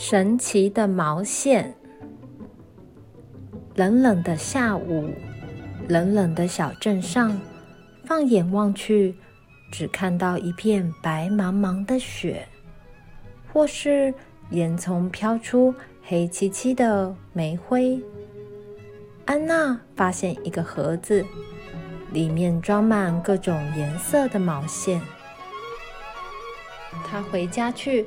[0.00, 1.74] 神奇的毛线。
[3.74, 5.10] 冷冷的下午，
[5.88, 7.36] 冷冷的小镇上，
[8.04, 9.16] 放眼望去，
[9.72, 12.46] 只看到一片白茫茫的雪，
[13.52, 14.14] 或是
[14.50, 15.74] 烟囱飘出
[16.04, 18.00] 黑漆漆的煤灰。
[19.24, 21.26] 安娜发现一个盒子，
[22.12, 25.02] 里面装满各种颜色的毛线。
[27.04, 28.06] 她回家去，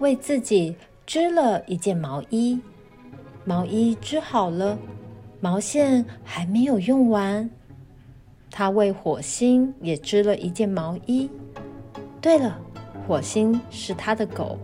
[0.00, 0.76] 为自己
[1.12, 2.60] 织了一件毛衣。
[3.44, 4.78] 毛衣织好了，
[5.40, 7.50] 毛线还没有用完。
[8.48, 11.28] 他为火星也织了一件毛衣。
[12.20, 12.56] 对了，
[13.08, 14.56] 火星是他的狗。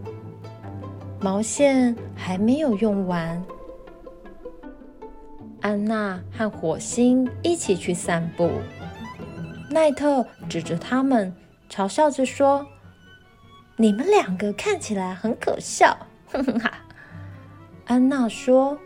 [1.21, 3.45] 毛线还没有用完。
[5.63, 8.53] 安娜和火星一起去散步，
[9.69, 11.35] 奈特指着他们，
[11.69, 12.65] 嘲笑着说
[13.77, 16.73] ：“你们两个看起来很可笑。”哼哼哈。
[17.87, 18.79] 安娜说：“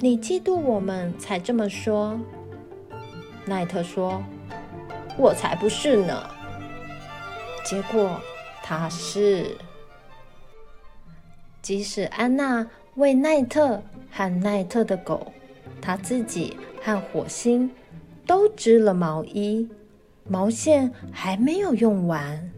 [0.00, 2.18] 你嫉妒我们才这么说。”
[3.46, 4.22] 奈特说
[5.16, 6.30] ：“我才不是呢。”
[7.64, 8.20] 结果
[8.62, 9.56] 他是。
[11.62, 12.66] 即使安娜。
[12.96, 15.30] 为奈特和奈特的狗，
[15.82, 17.70] 他自己和火星
[18.26, 19.68] 都织了毛衣，
[20.26, 22.50] 毛线还没有用完。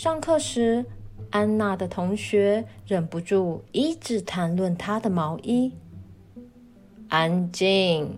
[0.00, 0.86] 上课时，
[1.30, 5.72] 安娜的同学忍不住一直谈论她的毛衣。
[7.08, 8.16] 安静！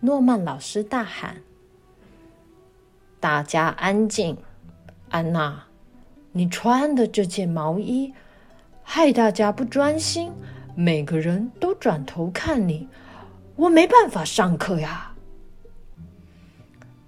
[0.00, 1.36] 诺曼老师大喊
[3.20, 4.36] ：“大家安静！
[5.10, 5.66] 安娜，
[6.32, 8.12] 你穿的这件毛衣。”
[8.82, 10.32] 害大家不专心，
[10.74, 12.88] 每个人都转头看你，
[13.54, 15.14] 我没办法上课呀。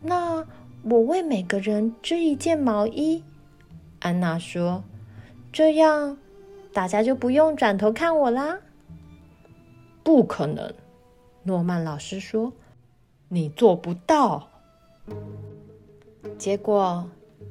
[0.00, 0.46] 那
[0.84, 3.24] 我为每个人织一件毛衣，
[4.04, 4.84] 安娜说，
[5.50, 6.18] 这样
[6.74, 8.58] 大家就不用转头看我啦。
[10.02, 10.74] 不可能，
[11.42, 12.52] 诺曼老师说，
[13.28, 14.50] 你做不到。
[16.36, 17.08] 结果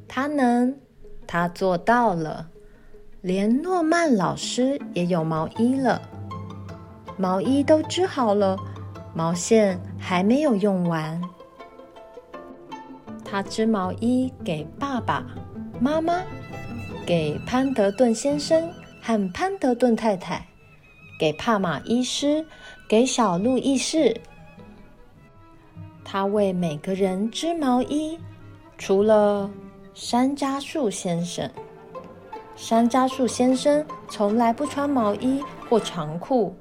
[0.07, 0.77] 他能，
[1.25, 2.47] 他做到了。
[3.21, 5.99] 连诺曼老师也有毛衣了，
[7.17, 8.55] 毛衣都织好了，
[9.15, 11.19] 毛线还没有用完。
[13.25, 15.25] 他织毛衣给爸爸
[15.79, 16.21] 妈妈，
[17.05, 18.71] 给潘德顿先生
[19.01, 20.47] 和潘德顿太太，
[21.19, 22.45] 给帕玛医师，
[22.87, 24.15] 给小路易士。
[26.05, 28.17] 他为每个人织毛衣，
[28.77, 29.51] 除了
[29.93, 31.49] 山楂树先生。
[32.55, 36.55] 山楂树先生从来不穿毛衣或长裤，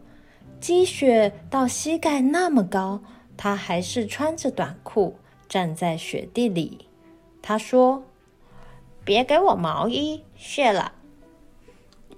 [0.58, 3.00] 积雪到膝盖那么高，
[3.36, 5.16] 他还是穿着短裤
[5.48, 6.88] 站在雪地里。
[7.42, 8.02] 他说
[9.04, 10.92] ：“别给我毛衣，谢了。”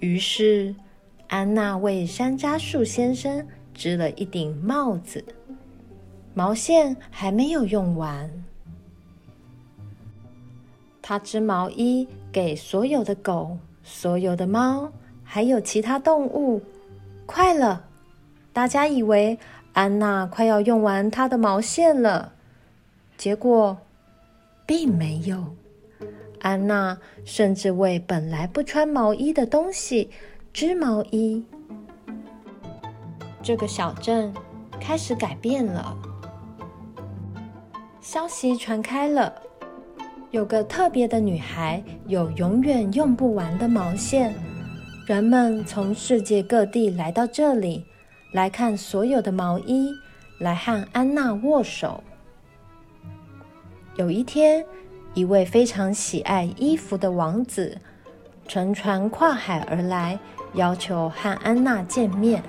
[0.00, 0.74] 于是，
[1.28, 5.24] 安娜为山楂树先生织了一顶帽子，
[6.34, 8.30] 毛线还没有用完。
[11.00, 14.90] 他织毛衣给所有的狗、所有的猫，
[15.22, 16.62] 还有其他动物。
[17.26, 17.84] 快了，
[18.52, 19.38] 大家以为
[19.72, 22.32] 安娜快要用完她的毛线了，
[23.16, 23.76] 结果
[24.66, 25.54] 并没有。
[26.44, 30.10] 安娜甚至为本来不穿毛衣的东西
[30.52, 31.42] 织毛衣。
[33.42, 34.30] 这个小镇
[34.78, 35.96] 开始改变了，
[37.98, 39.34] 消息传开了。
[40.32, 44.34] 有个特别的女孩，有永远用不完的毛线。
[45.06, 47.82] 人们从世界各地来到这里，
[48.34, 49.90] 来看所有的毛衣，
[50.40, 52.04] 来和安娜握手。
[53.96, 54.62] 有一天，
[55.14, 57.78] 一位非常喜爱衣服的王子
[58.48, 60.18] 乘船跨海而来，
[60.54, 62.42] 要求和安娜见面。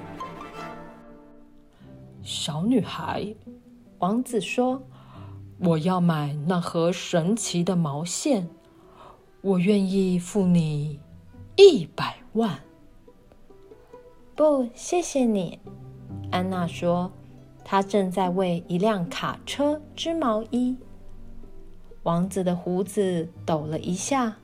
[2.24, 3.36] 小女孩，
[4.00, 4.82] 王子说。
[5.58, 8.50] 我要买那盒神奇的毛线，
[9.40, 11.00] 我愿意付你
[11.56, 12.60] 一百万。
[14.36, 15.58] 不，谢谢你，
[16.30, 17.10] 安娜说。
[17.64, 20.76] 她正在为一辆卡车织毛衣。
[22.06, 24.36] 王子的胡子抖了一下。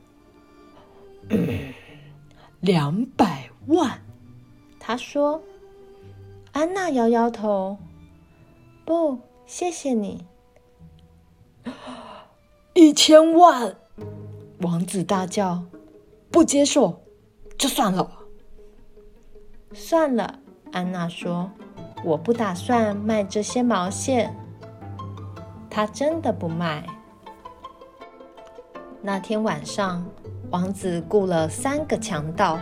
[2.59, 4.01] 两百万，
[4.79, 5.41] 他说。
[6.53, 7.77] 安娜摇摇头。
[8.83, 10.25] 不，谢谢你。
[12.73, 13.75] 一千万！
[14.61, 15.63] 王子大叫
[16.31, 17.03] ：“不接受，
[17.59, 18.11] 就算了。”
[19.71, 20.39] 算了，
[20.71, 21.51] 安娜说
[22.03, 24.35] ：“我不打算卖这些毛线。”
[25.69, 26.85] 他真的不卖。
[29.03, 30.05] 那天晚上，
[30.51, 32.59] 王子雇了三个强盗，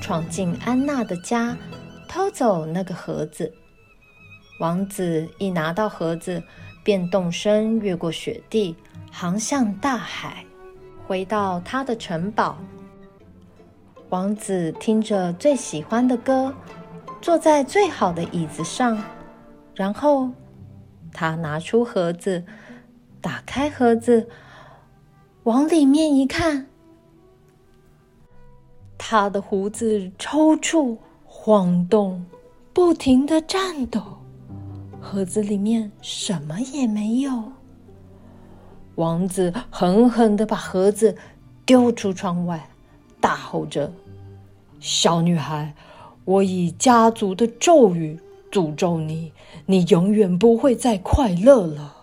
[0.00, 1.56] 闯进安娜的家，
[2.08, 3.54] 偷走那个盒子。
[4.58, 6.42] 王子一拿到盒子，
[6.82, 8.74] 便动身越过雪地，
[9.12, 10.44] 航向大海，
[11.06, 12.58] 回到他的城堡。
[14.08, 16.52] 王子听着最喜欢的歌，
[17.20, 19.00] 坐在最好的椅子上，
[19.76, 20.28] 然后
[21.12, 22.44] 他拿出盒子，
[23.20, 24.28] 打开盒子，
[25.48, 26.66] 往里面一看，
[28.98, 32.22] 他的胡子抽搐、晃动，
[32.74, 34.02] 不停的颤抖。
[35.00, 37.44] 盒子里面什么也没有。
[38.96, 41.16] 王子狠狠的把盒子
[41.64, 42.68] 丢出窗外。
[43.18, 43.90] 大吼着
[44.80, 45.74] ：“小女孩，
[46.26, 48.20] 我以家族的咒语
[48.52, 49.32] 诅咒你，
[49.64, 51.94] 你永远不会再快乐了。”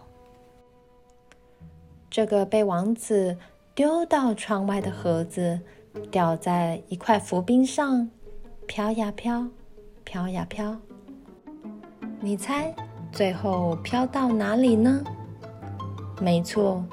[2.16, 3.36] 这个被王子
[3.74, 5.60] 丢到窗外的盒子，
[6.10, 8.10] 掉在一块浮冰上，
[8.66, 9.46] 飘呀飘，
[10.06, 10.80] 飘呀飘。
[12.22, 12.74] 你猜，
[13.12, 15.04] 最后飘到哪里呢？
[16.22, 16.86] 没错，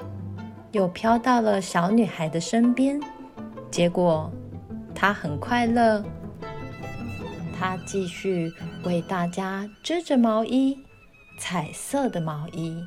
[0.73, 2.99] 又飘到了小女孩的身边。
[3.71, 4.29] 结果，
[4.93, 6.03] 她很快乐。
[7.57, 8.51] 她继续
[8.83, 10.77] 为大家织着毛衣，
[11.39, 12.83] 彩色的毛衣。